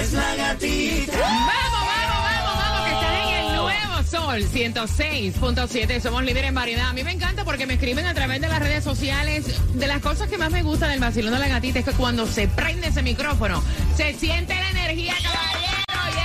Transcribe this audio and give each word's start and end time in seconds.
Es 0.00 0.12
la 0.12 0.34
gatita. 0.36 1.18
Vamos, 1.18 1.52
vamos, 1.72 2.22
vamos, 2.24 2.56
vamos, 2.56 2.86
que 2.86 2.92
estás 2.92 3.28
en 3.28 3.34
el 3.34 3.56
nuevo 3.56 4.02
Sol 4.04 4.42
106.7. 4.42 6.00
Somos 6.00 6.24
líderes 6.24 6.48
en 6.48 6.54
variedad. 6.54 6.88
A 6.88 6.92
mí 6.92 7.04
me 7.04 7.12
encanta 7.12 7.44
porque 7.44 7.66
me 7.66 7.74
escriben 7.74 8.06
a 8.06 8.14
través 8.14 8.40
de 8.40 8.48
las 8.48 8.58
redes 8.58 8.82
sociales. 8.82 9.44
De 9.74 9.86
las 9.86 10.00
cosas 10.00 10.28
que 10.28 10.38
más 10.38 10.50
me 10.50 10.62
gusta 10.62 10.88
del 10.88 11.00
vacilón 11.00 11.32
de 11.32 11.38
la 11.38 11.48
gatita 11.48 11.78
es 11.78 11.84
que 11.84 11.92
cuando 11.92 12.26
se 12.26 12.48
prende 12.48 12.88
ese 12.88 13.02
micrófono, 13.02 13.62
se 13.96 14.14
siente 14.14 14.54
la 14.54 14.70
energía, 14.70 15.14
caballero. 15.22 15.73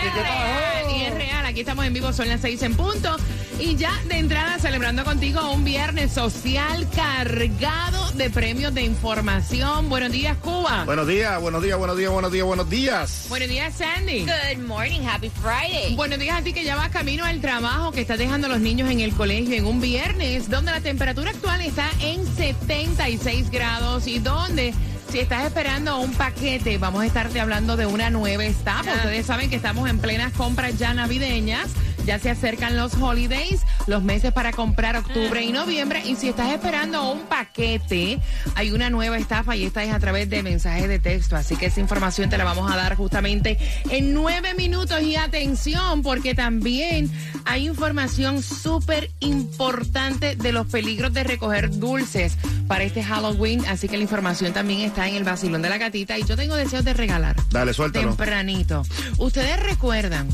Y 0.02 0.08
es 0.08 0.14
real, 0.14 0.92
y 0.97 1.02
es 1.03 1.14
real. 1.14 1.45
Aquí 1.45 1.59
estamos 1.61 1.86
en 1.86 1.94
vivo, 1.94 2.14
son 2.14 2.30
las 2.30 2.42
seis 2.42 2.61
en 2.61 2.75
punto. 2.75 3.17
Y 3.59 3.75
ya 3.75 3.92
de 4.08 4.17
entrada 4.17 4.58
celebrando 4.59 5.03
contigo 5.03 5.52
un 5.52 5.66
viernes 5.66 6.14
social 6.14 6.88
cargado 6.95 8.09
de 8.11 8.30
premios 8.30 8.73
de 8.73 8.83
información. 8.83 9.89
Buenos 9.89 10.14
días, 10.14 10.38
Cuba. 10.38 10.86
Buenos 10.86 11.08
días, 11.08 11.41
buenos 11.41 11.61
días, 11.61 11.78
buenos 11.78 11.97
días, 11.97 12.11
buenos 12.11 12.31
días, 12.31 12.45
buenos 12.45 12.69
días. 12.69 13.25
Buenos 13.28 13.50
días, 13.50 13.73
Sandy. 13.75 14.25
Good 14.25 14.66
morning, 14.66 15.02
happy 15.02 15.30
Friday. 15.30 15.95
Buenos 15.95 16.19
días 16.19 16.39
a 16.39 16.41
ti 16.41 16.53
que 16.53 16.63
ya 16.63 16.78
vas 16.78 16.89
camino 16.89 17.25
al 17.25 17.41
trabajo, 17.41 17.91
que 17.91 18.00
estás 18.00 18.17
dejando 18.17 18.47
a 18.47 18.52
los 18.52 18.61
niños 18.61 18.89
en 18.89 19.02
el 19.02 19.13
colegio 19.13 19.56
en 19.56 19.66
un 19.66 19.81
viernes, 19.81 20.50
donde 20.50 20.72
la 20.72 20.80
temperatura 20.80 21.31
actual 21.31 21.59
está 21.59 21.89
en 22.00 22.25
76 22.25 23.52
grados 23.52 24.08
y 24.08 24.19
donde... 24.19 24.73
Si 25.11 25.17
estás 25.17 25.43
esperando 25.43 25.99
un 25.99 26.13
paquete, 26.13 26.77
vamos 26.77 27.02
a 27.02 27.05
estarte 27.07 27.39
hablando 27.39 27.75
de 27.75 27.88
una 27.88 28.11
nueva 28.11 28.45
etapa. 28.45 28.93
Ustedes 28.93 29.25
saben 29.25 29.49
que 29.49 29.55
estamos 29.55 29.89
en 29.89 29.97
plenas 29.97 30.31
compras 30.33 30.77
ya 30.77 30.93
navideñas. 30.93 31.71
Ya 32.05 32.19
se 32.19 32.29
acercan 32.29 32.77
los 32.77 32.93
holidays, 32.93 33.61
los 33.89 34.03
meses 34.03 34.31
para 34.31 34.51
comprar 34.51 34.95
octubre 34.95 35.43
y 35.43 35.51
noviembre. 35.51 36.01
Y 36.05 36.15
si 36.15 36.29
estás 36.29 36.51
esperando 36.51 37.11
un 37.11 37.21
paquete, 37.23 38.19
hay 38.55 38.71
una 38.71 38.89
nueva 38.89 39.17
estafa 39.17 39.55
y 39.55 39.65
esta 39.65 39.83
es 39.83 39.91
a 39.91 39.99
través 39.99 40.29
de 40.29 40.43
mensajes 40.43 40.87
de 40.87 40.99
texto. 40.99 41.35
Así 41.35 41.57
que 41.57 41.65
esa 41.65 41.79
información 41.79 42.29
te 42.29 42.37
la 42.37 42.43
vamos 42.43 42.71
a 42.71 42.77
dar 42.77 42.95
justamente 42.95 43.57
en 43.89 44.13
nueve 44.13 44.53
minutos. 44.53 45.01
Y 45.01 45.15
atención, 45.15 46.01
porque 46.01 46.35
también 46.35 47.09
hay 47.45 47.67
información 47.67 48.43
súper 48.43 49.09
importante 49.19 50.35
de 50.35 50.51
los 50.51 50.67
peligros 50.67 51.13
de 51.13 51.23
recoger 51.23 51.71
dulces 51.79 52.37
para 52.67 52.83
este 52.83 53.03
Halloween. 53.03 53.65
Así 53.67 53.88
que 53.88 53.97
la 53.97 54.03
información 54.03 54.53
también 54.53 54.81
está 54.81 55.07
en 55.07 55.16
el 55.16 55.23
vacilón 55.23 55.61
de 55.61 55.69
la 55.69 55.78
gatita. 55.78 56.17
Y 56.17 56.23
yo 56.23 56.35
tengo 56.35 56.55
deseos 56.55 56.85
de 56.85 56.94
regalar. 56.94 57.35
Dale, 57.49 57.73
suéltalo. 57.73 58.09
Tempranito. 58.09 58.83
¿Ustedes 59.17 59.59
recuerdan 59.59 60.28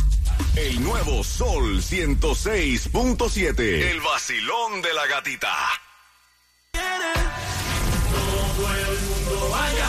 El 0.56 0.82
nuevo 0.82 1.22
Sol 1.22 1.82
106.7. 1.82 3.60
El 3.60 4.00
vacilón 4.00 4.81
de 4.82 4.92
la 4.94 5.06
gatita. 5.06 5.54
Todo 6.72 6.82
el 8.75 8.98
mundo 9.00 9.50
vaya 9.50 9.87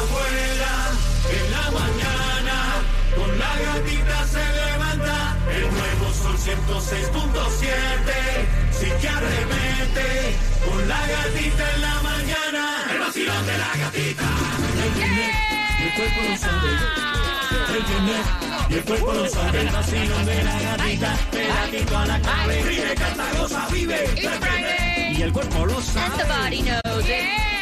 Gatita 3.81 4.27
se 4.27 4.39
levanta. 4.53 5.37
El 5.55 5.61
nuevo 5.63 6.13
sol 6.13 6.37
106.7. 6.37 7.67
Sí 8.71 8.87
que 9.01 9.09
arremete. 9.09 10.35
Con 10.65 10.87
la 10.87 10.99
gatita 11.07 11.73
en 11.75 11.81
la 11.81 12.01
mañana. 12.01 12.63
El 12.91 12.99
vacilón 12.99 13.45
de 13.45 13.57
la 13.57 13.71
gatita. 13.77 14.23
El 14.83 14.91
viernes, 14.91 15.35
y 15.79 15.83
el 15.83 15.93
cuerpo 15.93 16.21
lo 16.29 16.37
sabe. 16.37 16.69
El 17.75 17.83
viernes, 17.83 18.25
y 18.69 18.73
el 18.75 18.83
cuerpo 18.83 19.13
lo 19.13 19.29
sabe. 19.29 19.61
El 19.61 19.69
vacilón 19.69 20.25
de 20.25 20.43
la 20.43 20.61
gatita. 20.61 21.17
Pegadito 21.31 21.97
a 21.97 22.05
la 22.05 22.21
cabe. 22.21 22.61
Ríe, 22.63 22.95
canta, 22.95 23.25
goza, 23.39 23.67
vive. 23.71 24.03
It's 24.15 24.37
Friday. 24.37 25.15
Y 25.17 25.21
el 25.23 25.33
cuerpo 25.33 25.65
lo 25.65 25.77
And 25.77 25.85
the 25.85 25.91
sabe. 25.91 26.23
body 26.27 26.61
knows 26.61 27.05
it. 27.05 27.09
Yes, 27.09 27.60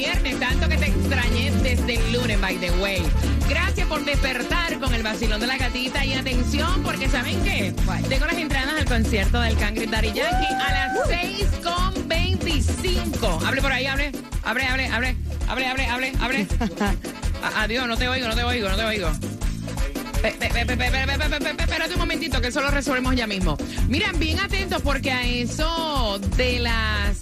viernes, 0.00 0.40
tanto 0.40 0.66
que 0.66 0.78
te 0.78 0.86
extrañé 0.86 1.50
desde 1.62 1.96
el 1.96 2.12
lunes, 2.12 2.40
by 2.40 2.56
the 2.56 2.70
way. 2.72 3.02
Gracias 3.50 3.86
por 3.86 4.02
despertar 4.02 4.80
con 4.80 4.94
el 4.94 5.02
vacilón 5.02 5.40
de 5.40 5.46
la 5.46 5.58
gatita 5.58 6.06
y 6.06 6.14
atención, 6.14 6.82
porque 6.82 7.06
¿saben 7.06 7.44
qué? 7.44 7.74
Tengo 8.08 8.24
las 8.24 8.36
entradas 8.36 8.72
al 8.78 8.86
concierto 8.86 9.38
del 9.40 9.58
Cangre 9.58 9.86
Daddy 9.86 10.14
Yankee 10.14 10.54
a 10.54 10.72
las 10.72 10.96
6.25. 11.10 13.46
Hable 13.46 13.60
por 13.60 13.72
ahí, 13.72 13.84
hable, 13.84 14.10
hable, 14.42 14.64
hable, 14.64 14.86
hable, 14.86 15.16
hable, 15.48 15.66
hable, 15.66 15.86
hable, 15.86 16.12
hable. 16.18 16.46
Adiós, 17.56 17.86
no 17.86 17.98
te 17.98 18.08
oigo, 18.08 18.26
no 18.26 18.34
te 18.34 18.42
oigo, 18.42 18.70
no 18.70 18.76
te 18.76 18.84
oigo. 18.84 19.10
Espérate 20.22 21.92
un 21.92 21.98
momentito, 21.98 22.40
que 22.40 22.48
eso 22.48 22.62
lo 22.62 22.70
resolvemos 22.70 23.14
ya 23.14 23.26
mismo. 23.26 23.58
Miren, 23.88 24.18
bien 24.18 24.40
atentos 24.40 24.80
porque 24.80 25.12
a 25.12 25.26
eso 25.26 26.18
de 26.38 26.60
las 26.60 27.18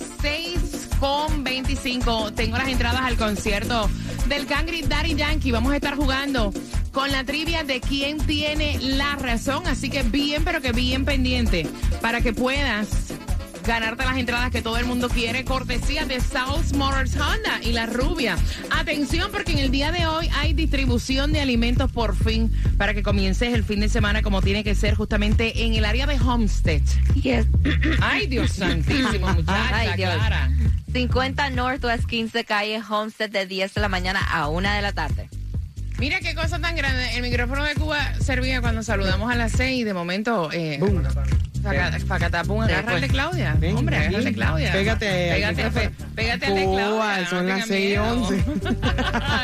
6.25 1.00 2.34
tengo 2.34 2.56
las 2.56 2.68
entradas 2.68 3.02
al 3.02 3.16
concierto 3.16 3.88
del 4.28 4.46
Cangri 4.46 4.82
Daddy 4.82 5.14
Yankee. 5.14 5.52
Vamos 5.52 5.72
a 5.72 5.76
estar 5.76 5.94
jugando 5.94 6.52
con 6.92 7.12
la 7.12 7.24
trivia 7.24 7.62
de 7.62 7.80
quién 7.80 8.18
tiene 8.18 8.78
la 8.80 9.14
razón. 9.16 9.66
Así 9.66 9.90
que 9.90 10.02
bien, 10.02 10.44
pero 10.44 10.60
que 10.60 10.72
bien 10.72 11.04
pendiente 11.04 11.66
para 12.02 12.20
que 12.20 12.32
puedas 12.32 13.12
ganarte 13.64 14.04
las 14.04 14.16
entradas 14.16 14.50
que 14.50 14.62
todo 14.62 14.78
el 14.78 14.86
mundo 14.86 15.08
quiere, 15.10 15.44
cortesía 15.44 16.06
de 16.06 16.20
South 16.20 16.74
Motors 16.74 17.14
Honda 17.16 17.60
y 17.62 17.72
la 17.72 17.84
rubia. 17.84 18.36
Atención, 18.70 19.30
porque 19.30 19.52
en 19.52 19.58
el 19.58 19.70
día 19.70 19.92
de 19.92 20.06
hoy 20.06 20.28
hay 20.34 20.54
distribución 20.54 21.32
de 21.32 21.42
alimentos 21.42 21.92
por 21.92 22.16
fin 22.16 22.50
para 22.78 22.94
que 22.94 23.02
comiences 23.02 23.52
el 23.52 23.62
fin 23.64 23.80
de 23.80 23.90
semana 23.90 24.22
como 24.22 24.40
tiene 24.40 24.64
que 24.64 24.74
ser 24.74 24.94
justamente 24.94 25.64
en 25.64 25.74
el 25.74 25.84
área 25.84 26.06
de 26.06 26.18
Homestead. 26.18 26.80
Yes. 27.14 27.46
Ay, 28.00 28.26
Dios 28.26 28.52
santísimo, 28.52 29.28
muchacha, 29.34 29.76
Ay, 29.76 29.96
Dios. 29.96 30.14
Clara. 30.14 30.50
50 30.98 31.50
Northwest 31.50 32.06
15 32.06 32.44
calle 32.44 32.82
Homestead 32.82 33.30
de 33.30 33.46
10 33.46 33.72
de 33.72 33.80
la 33.80 33.88
mañana 33.88 34.18
a 34.32 34.48
1 34.48 34.68
de 34.68 34.82
la 34.82 34.92
tarde. 34.92 35.28
Mira 36.00 36.18
qué 36.18 36.34
cosa 36.34 36.58
tan 36.58 36.74
grande. 36.74 37.14
El 37.14 37.22
micrófono 37.22 37.62
de 37.62 37.76
Cuba 37.76 38.14
servía 38.20 38.60
cuando 38.60 38.82
saludamos 38.82 39.30
a 39.30 39.36
las 39.36 39.52
seis 39.52 39.82
y 39.82 39.84
de 39.84 39.94
momento. 39.94 40.50
Eh, 40.52 40.80
El 42.94 43.00
de 43.00 43.08
Claudia. 43.08 43.56
Hombre, 43.74 43.96
agarra 43.96 44.18
el 44.18 44.24
de 44.24 44.32
Claudia. 44.32 44.72
Pégate 44.72 45.90
Pégate. 46.14 46.64
Cuba, 46.64 47.20
ya, 47.20 47.26
son 47.28 47.46
no 47.46 47.54
las 47.56 47.66
tenga 47.66 47.66
6 47.66 47.84
y 47.84 47.88
miedo. 47.88 48.04
11. 48.04 48.44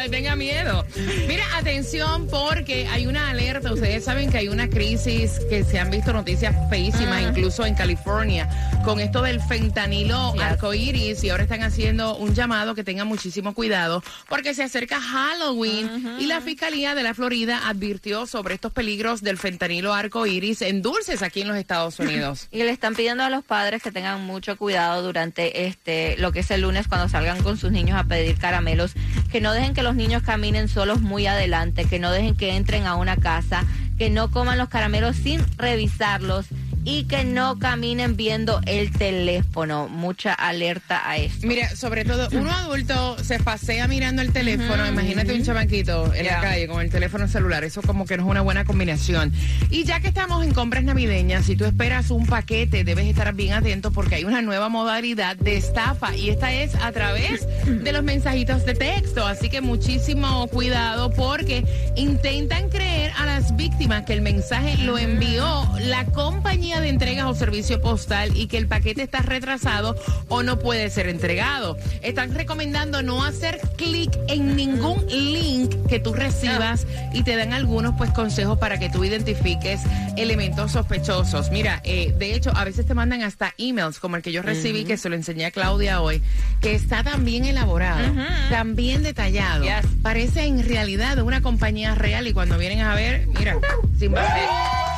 tenga 0.11 0.37
miedo. 0.37 0.87
Mira, 1.29 1.45
atención 1.57 2.27
porque 2.29 2.87
hay 2.89 3.07
una 3.07 3.31
alerta. 3.31 3.73
Ustedes 3.73 4.05
saben 4.05 4.31
que 4.31 4.39
hay 4.39 4.49
una 4.49 4.69
crisis 4.69 5.41
que 5.49 5.65
se 5.65 5.79
han 5.79 5.91
visto 5.91 6.13
noticias 6.13 6.55
feísimas, 6.71 7.23
incluso 7.23 7.65
en 7.65 7.75
California, 7.75 8.49
con 8.85 9.01
esto 9.01 9.23
del 9.23 9.41
fentanilo 9.41 10.33
Yes. 10.35 10.43
arcoíris 10.43 11.25
y 11.25 11.31
ahora 11.31 11.45
están 11.45 11.63
haciendo 11.63 12.17
un 12.17 12.35
llamado 12.35 12.75
que 12.75 12.85
tengan 12.85 13.07
muchísimo 13.07 13.55
cuidado 13.55 14.03
porque 14.29 14.55
se 14.55 14.63
acerca 14.63 15.01
Halloween 15.01 16.17
y 16.19 16.27
la 16.27 16.41
Fiscalía 16.41 16.95
de 16.95 17.03
la 17.03 17.15
Florida 17.15 17.69
advirtió 17.69 18.27
sobre 18.27 18.55
estos 18.55 18.73
peligros 18.73 19.23
del 19.23 19.39
fentanilo 19.39 19.93
arcoíris 19.95 20.63
en 20.63 20.83
dulces 20.83 21.23
aquí 21.23 21.43
en 21.43 21.49
los 21.49 21.57
Estados 21.57 21.99
Unidos. 21.99 22.04
Y 22.51 22.59
le 22.59 22.71
están 22.71 22.95
pidiendo 22.95 23.25
a 23.25 23.31
los 23.31 23.45
padres 23.45 23.83
que 23.83 23.91
tengan 23.91 24.25
mucho 24.25 24.57
cuidado 24.57 25.03
durante 25.03 25.67
este 25.67 26.17
lo 26.19 26.33
que 26.33 26.41
es 26.41 26.51
el 26.51 26.63
lunes 26.63 26.89
cuando 26.89 27.09
salgan 27.09 27.43
con 27.43 27.57
sus 27.57 27.73
niños 27.73 27.99
a 27.99 28.05
pedir 28.05 28.37
caramelos, 28.37 28.95
que 29.31 29.41
no 29.41 29.53
dejen 29.53 29.75
que 29.75 29.83
los 29.83 29.95
niños 29.95 30.23
caminen 30.23 30.69
solos 30.69 31.01
muy 31.01 31.27
adelante, 31.27 31.85
que 31.85 31.99
no 31.99 32.11
dejen 32.11 32.37
que 32.37 32.57
entren 32.57 32.87
a 32.87 32.97
una 32.97 33.17
casa, 33.17 33.65
que 33.99 34.11
no 34.11 34.31
coman 34.31 34.59
los 34.59 34.69
caramelos 34.69 35.17
sin 35.17 35.45
revisarlos 35.57 36.47
y 36.85 37.05
que 37.05 37.25
no 37.25 37.59
caminen 37.59 38.17
viendo 38.17 38.61
el 38.67 38.93
teléfono. 38.93 39.89
Mucha 39.89 40.35
alerta 40.35 41.09
a 41.09 41.17
esto. 41.17 41.47
Mira, 41.47 41.75
sobre 41.75 42.05
todo, 42.05 42.29
uno 42.33 42.51
adulto 42.51 43.17
se 43.23 43.39
pasea 43.39 43.89
mirando 43.89 44.23
el 44.23 44.33
teléfono. 44.33 44.87
Imagínate 44.87 45.35
un 45.35 45.43
chamaquito 45.43 46.13
en 46.15 46.27
la 46.27 46.41
calle 46.41 46.69
con 46.69 46.83
el 46.83 46.91
teléfono 46.91 47.27
celular. 47.27 47.65
Eso 47.65 47.83
como 47.83 48.05
que 48.05 48.17
no 48.17 48.25
es 48.25 48.31
una 48.31 48.43
buena 48.43 48.65
combinación. 48.65 49.33
Y 49.71 49.85
ya 49.85 50.01
que 50.01 50.09
estamos 50.09 50.45
en 50.45 50.53
compras 50.53 50.85
navideñas, 50.85 51.47
si 51.47 51.57
tú 51.57 51.65
esperas 51.65 52.11
un 52.11 52.27
paquete, 52.27 52.85
debes 52.85 53.07
estar 53.07 53.33
bien 53.35 53.55
atento 53.55 53.91
porque 53.91 54.17
hay 54.17 54.25
una 54.25 54.43
nueva 54.43 54.69
modalidad 54.69 55.37
de 55.37 55.57
estafa. 55.57 56.15
Y 56.15 56.31
esta 56.31 56.53
es 56.53 56.75
a 56.77 56.93
través 56.93 57.47
de 57.67 57.93
los 57.93 58.03
mensajitos 58.03 58.65
de 58.65 58.75
texto. 58.75 59.27
Así 59.27 59.49
que 59.49 59.61
muchísimo 59.61 60.47
cuidado 60.49 61.11
porque 61.11 61.65
intentan 61.97 62.69
creer 62.69 63.13
a 63.17 63.27
las 63.27 63.34
víctimas 63.75 64.05
que 64.05 64.13
el 64.13 64.23
mensaje 64.23 64.77
lo 64.79 64.99
envió 64.99 65.69
la 65.81 66.05
compañía 66.07 66.81
de 66.81 66.89
entregas 66.89 67.27
o 67.27 67.35
servicio 67.35 67.81
postal 67.81 68.37
y 68.37 68.47
que 68.47 68.57
el 68.57 68.69
paquete 68.69 69.03
está 69.03 69.19
retrasado 69.19 69.97
o 70.29 70.45
no 70.45 70.61
puede 70.61 70.91
ser 70.91 71.09
entregado. 71.09 71.77
Están 72.01 72.33
recomendando 72.37 73.03
no 73.03 73.25
hacer 73.25 73.61
clic 73.77 74.17
en 74.29 74.55
ningún 74.55 75.05
link 75.09 75.75
que 75.89 75.99
tú 75.99 76.15
recibas 76.15 76.87
y 77.13 77.25
te 77.25 77.35
dan 77.35 77.53
algunos 77.53 77.97
pues 77.99 78.13
consejos 78.13 78.59
para 78.59 78.79
que 78.79 78.91
tú 78.91 79.03
identifiques 79.03 79.81
elementos 80.17 80.71
sospechosos. 80.71 81.51
Mira, 81.51 81.81
eh, 81.83 82.15
de 82.17 82.33
hecho, 82.33 82.53
a 82.55 82.63
veces 82.65 82.87
te 82.87 82.95
mandan 82.95 83.23
hasta 83.23 83.55
emails 83.59 83.99
como 83.99 84.15
el 84.15 84.23
que 84.23 84.31
yo 84.31 84.43
recibí, 84.43 84.85
que 84.85 84.97
se 84.97 85.09
lo 85.09 85.17
enseñé 85.17 85.47
a 85.47 85.51
Claudia 85.51 86.01
hoy, 86.01 86.23
que 86.61 86.77
está 86.77 87.03
tan 87.03 87.25
bien 87.25 87.45
elaborado, 87.45 88.07
tan 88.51 88.77
bien 88.77 89.03
detallado. 89.03 89.65
Yes. 89.65 89.91
Parece 90.01 90.45
en 90.45 90.65
realidad 90.65 91.19
una 91.19 91.43
compañía 91.43 91.97
real 91.97 92.29
y 92.29 92.33
cuando 92.33 92.57
vienen 92.57 92.81
a 92.81 92.95
ver, 92.95 93.27
mira, 93.27 93.59
sin, 93.99 94.13
vase- 94.13 94.49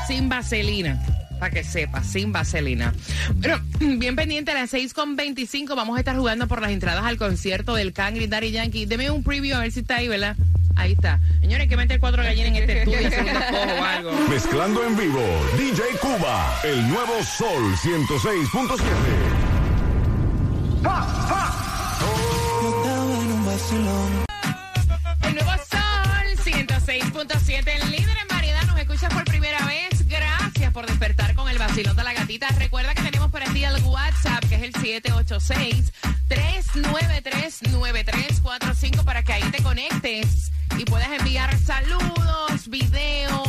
sin 0.09 0.29
vaselina. 0.29 1.03
Para 1.39 1.51
que 1.53 1.65
sepa, 1.65 2.03
sin 2.03 2.33
vaselina. 2.33 2.95
Bueno, 3.35 3.61
bien 3.99 4.17
pendiente 4.17 4.53
a 4.53 4.55
las 4.55 4.73
6.25 4.73 5.75
vamos 5.77 5.97
a 5.97 6.01
estar 6.01 6.17
jugando 6.17 6.49
por 6.49 6.63
las 6.63 6.71
entradas 6.71 7.05
al 7.05 7.19
concierto 7.19 7.75
del 7.75 7.93
Cangri 7.93 8.27
Daddy 8.27 8.53
Yankee. 8.53 8.87
Deme 8.87 9.11
un 9.11 9.23
preview 9.23 9.57
a 9.57 9.61
ver 9.61 9.71
si 9.73 9.81
está 9.81 9.97
ahí, 9.97 10.09
¿verdad? 10.09 10.35
Ahí 10.77 10.93
está. 10.93 11.21
Señores, 11.41 11.63
hay 11.65 11.69
que 11.69 11.77
meter 11.77 12.01
cuatro 12.01 12.23
gallinas 12.23 12.49
en 12.49 12.57
este 12.57 12.79
estudio, 12.83 13.09
o 13.81 13.85
algo. 13.85 14.13
Mezclando 14.29 14.85
en 14.87 14.97
vivo, 14.97 15.23
DJ 15.59 15.83
Cuba, 16.01 16.55
el 16.65 16.89
nuevo 16.89 17.23
Sol 17.23 17.75
106.7. 17.77 18.77
El 25.23 25.35
nuevo 25.35 25.51
Sol 25.71 26.37
106.7, 26.45 27.76
por 30.77 30.87
despertar 30.87 31.35
con 31.35 31.49
el 31.49 31.57
vacilón 31.57 31.97
de 31.97 32.05
la 32.05 32.13
gatita. 32.13 32.51
Recuerda 32.51 32.95
que 32.95 33.01
tenemos 33.01 33.31
para 33.31 33.47
ti 33.47 33.65
el 33.65 33.83
WhatsApp, 33.83 34.45
que 34.47 34.57
es 34.57 34.63
el 34.63 34.75
786-393-9345, 36.29 39.03
para 39.03 39.23
que 39.23 39.33
ahí 39.33 39.45
te 39.45 39.63
conectes 39.63 40.53
y 40.77 40.85
puedas 40.85 41.09
enviar 41.19 41.57
saludos, 41.57 42.69
videos, 42.69 43.46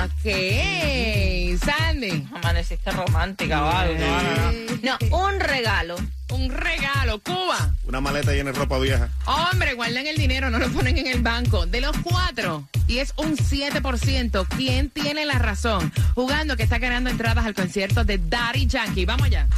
Ok. 0.00 1.60
Sandy. 1.64 2.26
Amaneciste 2.34 2.90
romántica, 2.90 3.60
¿vale? 3.60 3.98
No, 3.98 4.22
no, 4.22 4.34
no. 4.34 4.98
No, 5.10 5.18
un 5.26 5.40
regalo. 5.40 5.96
Un 6.30 6.50
regalo. 6.50 7.20
Cuba. 7.20 7.74
Una 7.86 8.00
maleta 8.00 8.32
llena 8.32 8.52
de 8.52 8.58
ropa 8.58 8.78
vieja. 8.78 9.08
Hombre, 9.26 9.74
guardan 9.74 10.06
el 10.06 10.16
dinero, 10.16 10.50
no 10.50 10.58
lo 10.58 10.68
ponen 10.70 10.96
en 10.98 11.06
el 11.08 11.22
banco. 11.22 11.66
De 11.66 11.80
los 11.80 11.96
cuatro, 12.02 12.68
y 12.86 12.98
es 12.98 13.12
un 13.16 13.36
7%, 13.36 14.46
¿quién 14.56 14.90
tiene 14.90 15.24
la 15.24 15.38
razón? 15.38 15.92
Jugando 16.14 16.56
que 16.56 16.62
está 16.62 16.78
ganando 16.78 17.10
entradas 17.10 17.44
al 17.44 17.54
concierto 17.54 18.04
de 18.04 18.18
Daddy 18.18 18.66
Yankee. 18.66 19.04
Vamos 19.04 19.26
allá. 19.26 19.48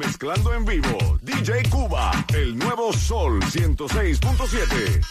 Mezclando 0.00 0.54
en 0.54 0.64
vivo, 0.64 1.18
DJ 1.20 1.68
Cuba, 1.68 2.10
el 2.32 2.56
nuevo 2.56 2.90
Sol 2.90 3.38
106.7. 3.42 5.04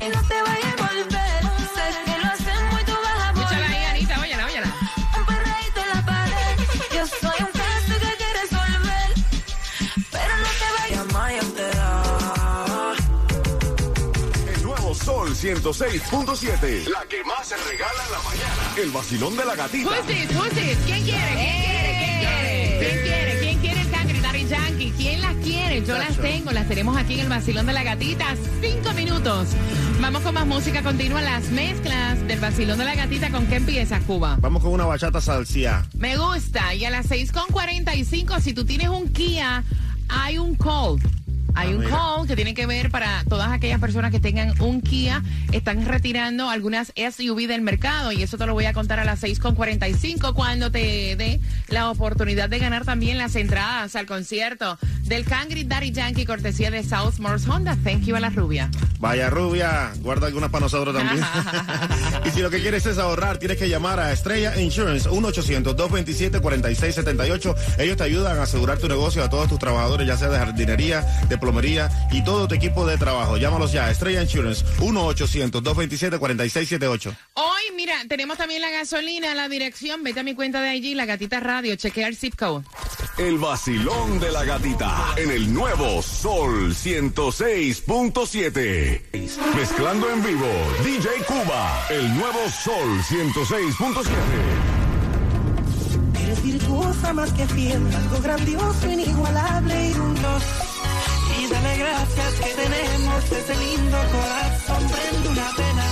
Y 0.00 0.08
no 0.08 0.22
te 0.22 0.42
vayas 0.42 0.72
a 0.72 0.86
volver. 0.86 1.42
Sé 1.74 1.86
que 2.04 2.16
lo 2.16 2.26
hacemos 2.30 2.80
y 2.80 2.84
tú 2.84 2.92
vas 2.92 3.24
a 3.24 3.30
Escúchala 3.32 3.66
ahí, 3.66 3.72
volver. 3.72 3.86
Anita, 3.90 4.20
óyala, 4.20 4.46
óyala. 4.46 4.74
Un 5.18 5.26
perreíto 5.26 5.80
en 5.80 5.88
la 5.88 6.06
pared. 6.06 6.56
Yo 6.94 7.06
soy 7.08 7.38
un 7.40 7.52
caso 7.58 7.92
que 7.98 8.16
quieres 8.18 8.50
volver. 8.50 9.08
Pero 10.12 10.36
no 10.36 10.50
te 10.60 10.68
vayas. 10.78 11.12
Maya 11.12 11.42
te 11.56 11.68
da. 11.76 12.94
El 14.54 14.62
nuevo 14.62 14.94
Sol 14.94 15.34
106.7. 15.34 16.86
La 16.88 17.04
que 17.06 17.24
más 17.24 17.48
se 17.48 17.56
regala 17.56 18.04
en 18.06 18.12
la 18.12 18.22
mañana. 18.22 18.74
El 18.76 18.90
vacilón 18.92 19.36
de 19.36 19.44
la 19.44 19.56
gatita. 19.56 19.90
Who's 19.90 20.06
this? 20.06 20.28
¿Quién 20.28 20.38
quiere? 20.54 20.76
¿Quién 20.86 21.04
quiere? 21.04 21.34
¿Quién 21.34 21.64
quiere? 21.64 21.79
Tenemos 26.70 26.96
aquí 26.96 27.14
en 27.14 27.20
el 27.20 27.28
vacilón 27.28 27.66
de 27.66 27.72
la 27.72 27.82
gatita. 27.82 28.36
Cinco 28.60 28.92
minutos. 28.92 29.48
Vamos 30.00 30.22
con 30.22 30.32
más 30.32 30.46
música 30.46 30.84
continua, 30.84 31.20
las 31.20 31.50
mezclas 31.50 32.24
del 32.28 32.38
vacilón 32.38 32.78
de 32.78 32.84
la 32.84 32.94
gatita. 32.94 33.28
¿Con 33.30 33.48
qué 33.48 33.56
empieza, 33.56 33.98
Cuba? 33.98 34.38
Vamos 34.40 34.62
con 34.62 34.70
una 34.70 34.84
bachata 34.84 35.20
salsia. 35.20 35.84
Me 35.98 36.16
gusta. 36.16 36.72
Y 36.76 36.84
a 36.84 36.90
las 36.90 37.10
6.45, 37.10 38.40
si 38.40 38.54
tú 38.54 38.64
tienes 38.64 38.88
un 38.88 39.08
Kia, 39.08 39.64
hay 40.08 40.38
un 40.38 40.54
call. 40.54 41.00
Hay 41.54 41.70
Ah, 41.72 41.76
un 41.76 41.84
call 41.84 42.26
que 42.26 42.36
tiene 42.36 42.54
que 42.54 42.66
ver 42.66 42.90
para 42.90 43.24
todas 43.28 43.50
aquellas 43.50 43.80
personas 43.80 44.10
que 44.10 44.20
tengan 44.20 44.60
un 44.60 44.80
Kia. 44.80 45.22
Están 45.52 45.84
retirando 45.84 46.48
algunas 46.48 46.92
SUV 46.96 47.46
del 47.46 47.62
mercado 47.62 48.12
y 48.12 48.22
eso 48.22 48.38
te 48.38 48.46
lo 48.46 48.54
voy 48.54 48.66
a 48.66 48.72
contar 48.72 48.98
a 49.00 49.04
las 49.04 49.22
6.45 49.22 50.34
cuando 50.34 50.70
te 50.70 51.16
dé 51.16 51.40
la 51.68 51.90
oportunidad 51.90 52.48
de 52.48 52.58
ganar 52.58 52.84
también 52.84 53.18
las 53.18 53.36
entradas 53.36 53.96
al 53.96 54.06
concierto 54.06 54.78
del 55.04 55.24
Cangri 55.24 55.64
Daddy 55.64 55.92
Yankee 55.92 56.24
cortesía 56.24 56.70
de 56.70 56.82
South 56.84 57.18
Morse 57.18 57.48
Honda. 57.50 57.76
Thank 57.84 58.04
you 58.04 58.16
a 58.16 58.20
la 58.20 58.30
rubia. 58.30 58.70
Vaya 59.00 59.30
rubia, 59.30 59.92
guarda 60.00 60.26
algunas 60.26 60.50
para 60.50 60.64
nosotros 60.64 60.94
también. 60.94 61.24
y 62.26 62.30
si 62.30 62.42
lo 62.42 62.50
que 62.50 62.60
quieres 62.60 62.84
es 62.84 62.98
ahorrar, 62.98 63.38
tienes 63.38 63.56
que 63.56 63.66
llamar 63.66 63.98
a 63.98 64.12
Estrella 64.12 64.60
Insurance 64.60 65.08
1-800-227-4678. 65.08 67.56
Ellos 67.78 67.96
te 67.96 68.02
ayudan 68.02 68.38
a 68.38 68.42
asegurar 68.42 68.76
tu 68.76 68.88
negocio 68.88 69.24
a 69.24 69.30
todos 69.30 69.48
tus 69.48 69.58
trabajadores, 69.58 70.06
ya 70.06 70.18
sea 70.18 70.28
de 70.28 70.36
jardinería, 70.36 71.00
de 71.30 71.38
plomería 71.38 71.88
y 72.12 72.22
todo 72.22 72.46
tu 72.46 72.54
equipo 72.54 72.86
de 72.86 72.98
trabajo. 72.98 73.38
Llámalos 73.38 73.72
ya, 73.72 73.90
Estrella 73.90 74.20
Insurance 74.20 74.66
1-800-227-4678. 74.80 77.16
Hoy, 77.32 77.62
mira, 77.74 77.94
tenemos 78.06 78.36
también 78.36 78.60
la 78.60 78.68
gasolina, 78.68 79.34
la 79.34 79.48
dirección. 79.48 80.02
Vete 80.02 80.20
a 80.20 80.24
mi 80.24 80.34
cuenta 80.34 80.60
de 80.60 80.68
allí, 80.68 80.94
la 80.94 81.06
gatita 81.06 81.40
radio. 81.40 81.74
Chequea 81.74 82.06
el 82.06 82.16
zip 82.16 82.34
code. 82.36 82.66
El 83.16 83.38
vacilón 83.38 84.20
de 84.20 84.30
la 84.30 84.44
gatita. 84.44 85.14
En 85.16 85.30
el 85.30 85.54
nuevo 85.54 86.02
Sol 86.02 86.74
106.7. 86.74 88.89
Mezclando 89.56 90.10
en 90.10 90.22
vivo, 90.22 90.46
DJ 90.84 91.08
Cuba. 91.26 91.86
El 91.90 92.14
nuevo 92.16 92.38
Sol 92.48 93.00
106.7. 93.02 94.08
Eres 96.22 96.42
virtuosa 96.42 97.12
más 97.12 97.32
que 97.32 97.46
fiel, 97.46 97.82
algo 97.94 98.20
grandioso, 98.22 98.90
inigualable 98.90 99.88
y 99.88 99.92
juntos. 99.92 100.42
Y 101.40 101.46
dale 101.46 101.78
gracias 101.78 102.34
que 102.34 102.54
tenemos 102.54 103.24
ese 103.24 103.56
lindo 103.56 103.98
corazón, 104.12 104.90
prende 104.90 105.28
una 105.28 105.50
pena, 105.56 105.86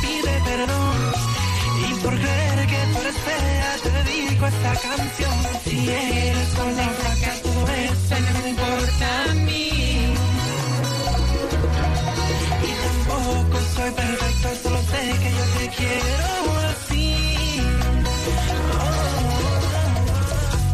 pide 0.00 0.40
perdón. 0.44 1.12
Y 1.88 1.94
por 1.94 2.14
creer 2.14 2.66
que 2.66 2.92
tú 2.92 2.98
eres 3.00 3.16
fea, 3.16 3.76
te 3.82 3.90
dedico 3.90 4.46
esta 4.46 4.72
canción. 4.88 5.34
Si 5.64 5.88
eres 5.88 6.48
con 6.50 6.76
la 6.76 6.88
flaca, 6.88 7.42
todo 7.42 7.68
eso 7.68 8.20
no 8.32 8.40
me 8.42 8.50
importa 8.50 9.24
a 9.30 9.34
mí. 9.34 9.71
Soy 13.82 13.90
perfecto, 13.92 14.48
solo 14.62 14.80
sé 14.82 15.18
que 15.18 15.30
yo 15.30 15.44
te. 15.56 15.72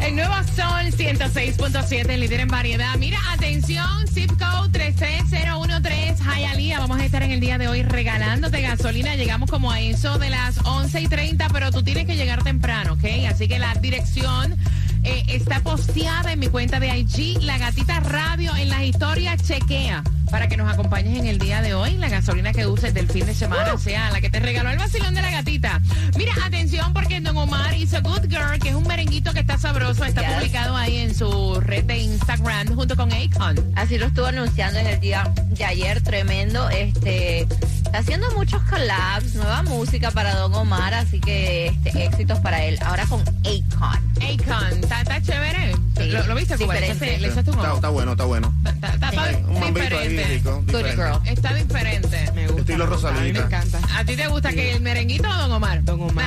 El 0.06 0.16
nuevo 0.16 0.34
Sol 0.56 0.92
106.7, 0.92 2.18
líder 2.18 2.40
en 2.40 2.48
variedad. 2.48 2.96
Mira, 2.98 3.18
atención, 3.32 4.06
zip 4.08 4.30
code 4.38 4.68
33013, 4.70 6.22
Hialeah. 6.22 6.80
Vamos 6.80 7.00
a 7.00 7.04
estar 7.04 7.22
en 7.22 7.30
el 7.30 7.40
día 7.40 7.56
de 7.58 7.68
hoy 7.68 7.82
regalándote 7.82 8.60
gasolina. 8.60 9.14
Llegamos 9.16 9.50
como 9.50 9.70
a 9.70 9.80
eso 9.80 10.18
de 10.18 10.30
las 10.30 10.58
11 10.64 11.00
y 11.00 11.06
30, 11.06 11.48
pero 11.48 11.70
tú 11.70 11.82
tienes 11.82 12.06
que 12.06 12.16
llegar 12.16 12.42
temprano, 12.42 12.94
¿ok? 12.94 13.04
Así 13.28 13.48
que 13.48 13.58
la 13.58 13.74
dirección 13.74 14.54
eh, 15.02 15.24
está 15.28 15.60
posteada 15.60 16.32
en 16.32 16.40
mi 16.40 16.48
cuenta 16.48 16.78
de 16.80 16.98
IG, 16.98 17.42
La 17.42 17.56
Gatita 17.58 18.00
Radio, 18.00 18.54
en 18.56 18.68
las 18.68 18.82
historias, 18.82 19.42
chequea. 19.42 20.02
Para 20.30 20.48
que 20.48 20.56
nos 20.56 20.70
acompañes 20.72 21.18
en 21.18 21.26
el 21.26 21.38
día 21.38 21.62
de 21.62 21.74
hoy, 21.74 21.96
la 21.96 22.08
gasolina 22.08 22.52
que 22.52 22.66
uses 22.66 22.92
del 22.94 23.08
fin 23.08 23.24
de 23.26 23.34
semana, 23.34 23.76
sea 23.78 24.10
la 24.10 24.20
que 24.20 24.28
te 24.30 24.40
regaló 24.40 24.70
el 24.70 24.78
vacilón 24.78 25.14
de 25.14 25.22
la 25.22 25.30
gatita. 25.30 25.80
Mira, 26.16 26.32
atención, 26.44 26.92
porque 26.92 27.20
Don 27.20 27.36
Omar 27.36 27.74
hizo 27.74 28.00
Good 28.02 28.28
Girl, 28.28 28.58
que 28.60 28.68
es 28.70 28.74
un 28.74 28.86
merenguito 28.86 29.32
que 29.32 29.40
está 29.40 29.56
sabroso, 29.58 30.04
está 30.04 30.20
Yes. 30.22 30.32
publicado 30.34 30.76
ahí 30.76 30.98
en 30.98 31.14
su 31.14 31.60
red 31.60 31.84
de 31.84 31.98
Instagram 31.98 32.74
junto 32.74 32.94
con 32.96 33.10
Akon. 33.12 33.56
Así 33.74 33.96
lo 33.98 34.06
estuvo 34.06 34.26
anunciando 34.26 34.78
en 34.78 34.86
el 34.86 35.00
día 35.00 35.32
de 35.50 35.64
ayer, 35.64 36.02
tremendo. 36.02 36.68
Este, 36.70 37.40
está 37.42 37.98
haciendo 37.98 38.30
muchos 38.36 38.62
collabs, 38.64 39.34
nueva 39.34 39.62
música 39.62 40.10
para 40.10 40.34
Don 40.34 40.54
Omar, 40.54 40.92
así 40.94 41.20
que 41.20 41.66
este, 41.68 42.04
éxitos 42.04 42.38
para 42.40 42.62
él. 42.64 42.78
Ahora 42.84 43.06
con 43.06 43.20
Akon. 43.22 44.08
Akon, 44.18 44.78
¿está, 44.82 45.00
está 45.00 45.22
chévere? 45.22 45.72
Sí, 45.96 46.10
¿Lo, 46.10 46.26
lo 46.26 46.34
viste, 46.34 46.56
Cuba? 46.56 46.74
Le 46.74 46.86
echaste- 46.92 47.18
le 47.18 47.28
echaste 47.28 47.50
un 47.50 47.56
Está, 47.56 47.68
ojo. 47.68 47.76
está 47.76 47.88
bueno, 47.88 48.12
está 48.12 48.24
bueno. 48.24 48.54
Está, 48.64 48.88
está- 48.94 49.08
está 49.08 49.38
Un 49.48 49.60
mambito 49.60 49.98
ahí 49.98 50.08
diferente. 50.26 50.96
girl. 50.96 51.20
Está 51.26 51.54
diferente. 51.54 52.32
Me 52.34 52.46
gusta. 52.46 52.60
Estilo 52.60 52.86
me 52.86 52.90
gusta, 52.90 53.08
a 53.08 53.12
mí 53.12 53.18
Rosalita. 53.18 53.40
Me 53.40 53.46
encanta. 53.46 53.80
¿A 53.98 54.04
ti 54.04 54.16
te 54.16 54.26
gusta 54.28 54.52
que 54.52 54.72
el 54.72 54.80
merenguito 54.80 55.28
o 55.28 55.34
Don 55.34 55.52
Omar? 55.52 55.84
Don 55.84 56.00
Omar. 56.02 56.26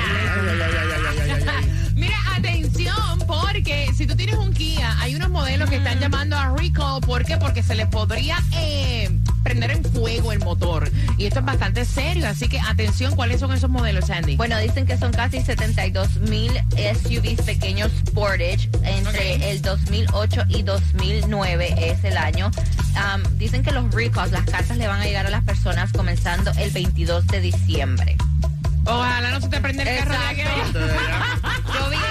Mira, 1.95 2.17
atención, 2.35 3.19
porque 3.27 3.89
si 3.95 4.07
tú 4.07 4.15
tienes 4.15 4.35
un 4.35 4.53
Kia, 4.53 4.70
hay 5.01 5.15
unos 5.15 5.29
modelos 5.29 5.69
que 5.69 5.77
están 5.77 5.99
llamando 5.99 6.37
a 6.37 6.55
recall. 6.55 7.01
¿Por 7.01 7.25
qué? 7.25 7.35
Porque 7.37 7.63
se 7.63 7.73
les 7.75 7.87
podría 7.87 8.37
eh, 8.53 9.09
prender 9.43 9.71
en 9.71 9.83
fuego 9.83 10.31
el 10.31 10.39
motor. 10.39 10.89
Y 11.17 11.25
esto 11.25 11.39
es 11.39 11.45
bastante 11.45 11.85
serio, 11.85 12.27
así 12.27 12.47
que 12.47 12.59
atención, 12.59 13.15
¿cuáles 13.15 13.39
son 13.39 13.51
esos 13.51 13.69
modelos, 13.69 14.05
Sandy? 14.05 14.35
Bueno, 14.37 14.59
dicen 14.59 14.85
que 14.85 14.97
son 14.97 15.11
casi 15.11 15.41
72 15.41 16.17
mil 16.29 16.51
SUVs 16.75 17.41
pequeños 17.43 17.91
Sportage 18.07 18.69
entre 18.83 19.51
el 19.51 19.61
2008 19.63 20.43
y 20.49 20.61
2009 20.61 21.73
es 21.77 22.03
el 22.03 22.17
año. 22.17 22.51
Dicen 23.37 23.63
que 23.63 23.71
los 23.71 23.91
recalls, 23.93 24.31
las 24.31 24.45
cartas 24.45 24.77
le 24.77 24.87
van 24.87 25.01
a 25.01 25.05
llegar 25.05 25.25
a 25.25 25.31
las 25.31 25.43
personas 25.43 25.91
comenzando 25.91 26.51
el 26.57 26.69
22 26.69 27.25
de 27.27 27.41
diciembre. 27.41 28.17
Ojalá 28.85 29.31
no 29.31 29.41
se 29.41 29.47
te 29.47 29.59
prenda 29.61 29.83
el 29.83 29.99
carro 29.99 30.11
de 30.11 30.17
aquí 30.27 30.41
a 30.41 30.55
Exacto. 30.55 30.79
allá. 30.79 31.39
Yo 31.73 31.89
vi 31.89 31.97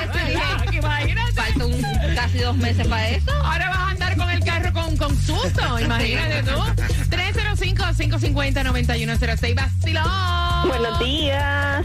Un, 1.67 1.83
casi 2.15 2.39
dos 2.39 2.57
meses 2.57 2.87
para 2.87 3.09
eso. 3.11 3.31
Ahora 3.33 3.69
vas 3.69 3.79
a 3.79 3.91
andar 3.91 4.17
con 4.17 4.31
el 4.31 4.43
carro 4.45 4.73
con, 4.73 4.97
con 4.97 5.15
susto, 5.17 5.79
imagínate 5.81 6.43
tú. 6.43 6.53
305-550-9106, 7.11 9.55
vacilón. 9.55 10.69
Buenos 10.69 10.99
días. 11.01 11.85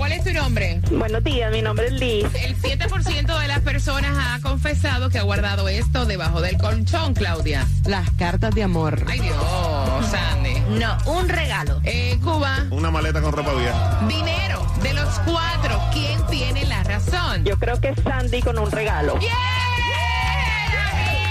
¿cuál 0.00 0.12
es 0.12 0.24
tu 0.24 0.32
nombre? 0.32 0.80
Buenos 0.90 1.22
días, 1.22 1.52
mi 1.52 1.60
nombre 1.60 1.88
es 1.88 1.92
Liz. 1.92 2.24
El 2.34 2.56
7% 2.56 3.38
de 3.38 3.48
las 3.48 3.60
personas 3.60 4.16
ha 4.18 4.40
confesado 4.40 5.10
que 5.10 5.18
ha 5.18 5.22
guardado 5.22 5.68
esto 5.68 6.06
debajo 6.06 6.40
del 6.40 6.56
colchón, 6.56 7.12
Claudia. 7.12 7.66
Las 7.84 8.08
cartas 8.12 8.54
de 8.54 8.62
amor. 8.62 9.04
Ay, 9.06 9.20
Dios, 9.20 9.36
Sandy. 10.10 10.54
No, 10.78 10.96
un 11.04 11.28
regalo. 11.28 11.82
Eh, 11.84 12.18
Cuba, 12.24 12.64
Una 12.70 12.90
maleta 12.90 13.20
con 13.20 13.32
ropa 13.34 13.52
vieja. 13.52 14.00
dinero. 14.08 14.66
De 14.82 14.94
los 14.94 15.18
cuatro, 15.26 15.78
¿quién 15.92 16.18
tiene 16.30 16.64
la 16.64 16.82
razón? 16.82 17.44
Yo 17.44 17.58
creo 17.58 17.78
que 17.78 17.90
es 17.90 18.00
Sandy 18.02 18.40
con 18.40 18.58
un 18.58 18.70
regalo. 18.70 19.18
¡Yeah! 19.20 19.28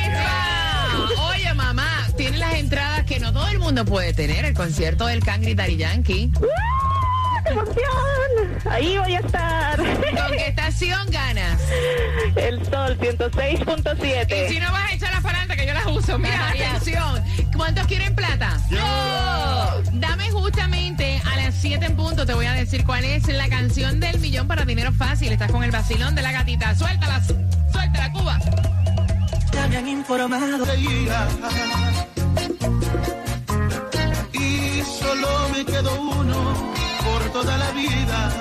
¡La 0.05 1.09
misma! 1.09 1.23
Oye, 1.31 1.53
mamá, 1.55 2.05
tiene 2.15 2.38
las 2.38 2.53
entradas 2.53 3.03
que 3.05 3.19
no 3.19 3.33
todo 3.33 3.47
el 3.47 3.57
mundo 3.57 3.83
puede 3.83 4.13
tener. 4.13 4.45
El 4.45 4.53
concierto 4.53 5.07
del 5.07 5.23
Cangri 5.23 5.55
Daddy 5.55 5.77
Yankee. 5.77 6.31
Ahí 8.70 8.98
voy 8.98 9.15
a 9.15 9.20
estar. 9.20 9.77
¿Con 9.77 10.32
qué 10.32 10.48
estación 10.48 11.10
ganas? 11.10 11.62
El 12.36 12.63
sol 12.65 12.98
Y 13.01 13.06
si 13.06 13.18
106.7. 13.18 14.60
no 14.60 14.72
vas 14.72 14.91
a 14.91 14.94
echar 14.94 15.12
las 15.12 15.24
palantas 15.24 15.58
que 15.58 15.65
yo 15.65 15.74
las 15.74 15.86
uso, 15.88 16.20
mira, 16.20 16.50
atención. 16.50 17.24
¿Cuántos 17.56 17.88
quieren 17.88 18.15
plata? 18.15 18.58
¡Oh! 18.82 19.82
Dame 19.94 20.29
justamente 20.32 21.22
a 21.25 21.38
las 21.38 21.56
7 21.56 21.86
en 21.86 21.96
punto, 21.96 22.25
te 22.25 22.34
voy 22.34 22.46
a 22.46 22.53
decir 22.53 22.86
cuál 22.86 23.03
es 23.06 23.27
la 23.27 23.50
canción 23.50 24.00
del 24.00 24.20
millón 24.20 24.48
para 24.48 24.65
dinero 24.65 24.91
fácil. 24.91 25.32
Estás 25.32 25.51
con 25.51 25.63
el 25.63 25.72
vacilón 25.72 26.15
de 26.15 26.22
la 26.22 26.32
gatita. 26.32 26.75
Suéltala, 26.75 27.22
suéltala, 27.72 28.12
Cuba. 28.12 28.39
Ya 29.53 29.68
me 29.68 29.77
han 29.77 29.88
informado. 29.88 30.65
Y 34.34 34.82
solo 35.00 35.50
me 35.53 35.65
quedó 35.65 36.01
uno 36.01 36.78
por 37.03 37.32
toda 37.32 37.58
la 37.58 37.72
vida. 37.72 38.32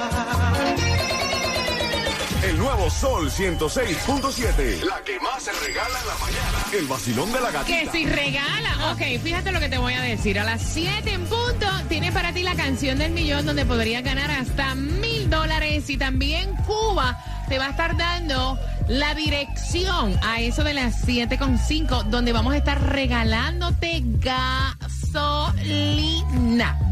El 2.42 2.58
nuevo 2.58 2.88
Sol 2.88 3.30
106.7. 3.30 4.82
La 4.84 5.02
que 5.04 5.18
más 5.20 5.42
se 5.42 5.52
regala 5.52 5.98
en 6.00 6.06
la 6.06 6.14
mañana. 6.18 6.64
El 6.72 6.86
vacilón 6.86 7.32
de 7.32 7.40
la 7.40 7.50
gatita. 7.50 7.80
Que 7.80 7.90
si 7.90 8.06
regala. 8.06 8.92
Ok, 8.92 9.02
fíjate 9.22 9.52
lo 9.52 9.60
que 9.60 9.68
te 9.68 9.78
voy 9.78 9.94
a 9.94 10.00
decir. 10.02 10.38
A 10.38 10.44
las 10.44 10.62
7 10.62 11.12
en 11.12 11.24
punto 11.26 11.66
tiene 11.88 12.12
para 12.12 12.32
ti 12.32 12.42
la 12.42 12.54
canción 12.54 12.98
del 12.98 13.12
millón 13.12 13.44
donde 13.44 13.66
podrías 13.66 14.04
ganar 14.04 14.30
hasta 14.30 14.74
mil 14.74 15.28
dólares. 15.28 15.90
Y 15.90 15.96
también 15.96 16.54
Cuba 16.66 17.18
te 17.48 17.58
va 17.58 17.66
a 17.66 17.70
estar 17.70 17.96
dando 17.96 18.58
la 18.88 19.14
dirección 19.14 20.18
a 20.22 20.40
eso 20.40 20.64
de 20.64 20.74
las 20.74 21.06
7.5 21.06 22.04
donde 22.04 22.32
vamos 22.32 22.54
a 22.54 22.56
estar 22.56 22.80
regalándote 22.80 24.02
gasolina. 24.20 25.58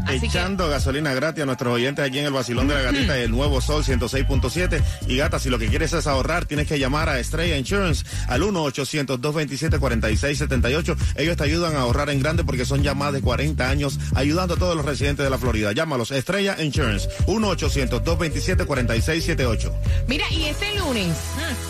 Así 0.07 0.19
que 0.21 0.27
Echando 0.27 0.69
gasolina 0.69 1.13
gratis 1.13 1.43
a 1.43 1.45
nuestros 1.45 1.73
oyentes 1.73 2.05
aquí 2.05 2.19
en 2.19 2.25
el 2.25 2.33
Basilón 2.33 2.67
de 2.67 2.75
la 2.75 2.81
Gatita 2.81 3.17
el 3.17 3.31
nuevo 3.31 3.61
Sol 3.61 3.83
106.7. 3.83 4.81
Y 5.07 5.17
gata, 5.17 5.39
si 5.39 5.49
lo 5.49 5.57
que 5.59 5.67
quieres 5.67 5.93
es 5.93 6.07
ahorrar, 6.07 6.45
tienes 6.45 6.67
que 6.67 6.77
llamar 6.79 7.09
a 7.09 7.19
Estrella 7.19 7.57
Insurance 7.57 8.05
al 8.27 8.41
1-800-227-4678. 8.43 10.95
Ellos 11.15 11.37
te 11.37 11.43
ayudan 11.43 11.75
a 11.75 11.81
ahorrar 11.81 12.09
en 12.09 12.19
grande 12.19 12.43
porque 12.43 12.65
son 12.65 12.83
ya 12.83 12.93
más 12.93 13.13
de 13.13 13.21
40 13.21 13.69
años 13.69 13.99
ayudando 14.15 14.55
a 14.55 14.57
todos 14.57 14.75
los 14.75 14.85
residentes 14.85 15.23
de 15.23 15.29
la 15.29 15.37
Florida. 15.37 15.71
Llámalos, 15.71 16.11
Estrella 16.11 16.57
Insurance, 16.61 17.07
1-800-227-4678. 17.27 19.71
Mira, 20.07 20.25
y 20.31 20.45
este 20.45 20.75
lunes, 20.77 21.15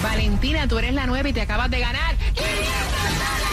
Valentina, 0.00 0.68
tú 0.68 0.78
eres 0.78 0.94
la 0.94 1.08
nueva 1.08 1.28
y 1.28 1.32
te 1.32 1.40
acabas 1.40 1.68
de 1.68 1.80
ganar. 1.80 2.14
500 2.34 3.43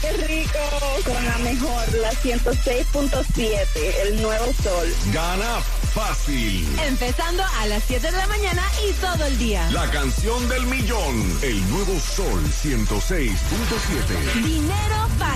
qué 0.00 0.12
rico. 0.26 0.58
Con 1.04 1.24
la 1.24 1.38
mejor, 1.38 1.94
la 1.94 2.10
106.7. 2.12 3.66
El 4.06 4.22
nuevo 4.22 4.46
sol. 4.62 4.94
Gana 5.12 5.60
fácil. 5.94 6.66
Empezando 6.86 7.42
a 7.60 7.66
las 7.66 7.82
7 7.84 8.10
de 8.10 8.16
la 8.16 8.26
mañana 8.26 8.62
y 8.88 8.92
todo 8.94 9.24
el 9.24 9.38
día. 9.38 9.68
La 9.70 9.90
canción 9.90 10.48
del 10.48 10.66
millón. 10.66 11.38
El 11.42 11.68
nuevo 11.70 11.98
Sol 12.00 12.42
106.7. 12.62 14.42
Dinero 14.42 15.08
fácil. 15.18 15.18